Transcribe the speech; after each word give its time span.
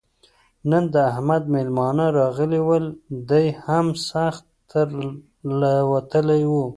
نن 0.69 0.83
د 0.93 0.95
احمد 1.11 1.43
مېلمانه 1.53 2.05
راغلي 2.19 2.61
ول؛ 2.67 2.85
دی 3.29 3.45
هم 3.65 3.87
سخت 4.09 4.43
تر 4.71 4.87
له 5.59 5.73
وتلی 5.91 6.41
وو. 6.51 6.65